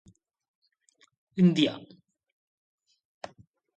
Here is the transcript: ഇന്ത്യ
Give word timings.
ഇന്ത്യ 1.37 1.75